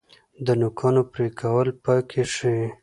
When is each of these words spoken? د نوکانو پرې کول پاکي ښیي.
د 0.45 0.47
نوکانو 0.59 1.03
پرې 1.11 1.27
کول 1.39 1.67
پاکي 1.83 2.23
ښیي. 2.33 2.65